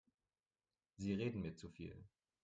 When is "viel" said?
1.69-2.07